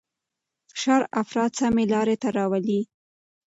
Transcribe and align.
فشار 0.71 1.01
افراد 1.21 1.51
سمې 1.59 1.83
لارې 1.93 2.15
ته 2.21 2.29
راولي. 2.37 2.81